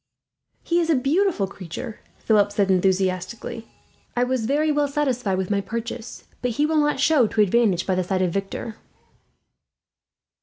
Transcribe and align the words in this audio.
"He 0.63 0.79
is 0.79 0.89
a 0.89 0.95
beautiful 0.95 1.45
creature," 1.45 1.99
Philip 2.17 2.51
said 2.51 2.71
enthusiastically. 2.71 3.67
"I 4.17 4.23
was 4.23 4.47
very 4.47 4.71
well 4.71 4.87
satisfied 4.87 5.37
with 5.37 5.51
my 5.51 5.61
purchase, 5.61 6.23
but 6.41 6.49
he 6.57 6.65
will 6.65 6.77
not 6.79 6.99
show 6.99 7.27
to 7.27 7.39
advantage 7.39 7.85
by 7.85 7.93
the 7.93 8.03
side 8.03 8.23
of 8.23 8.33
Victor." 8.33 8.77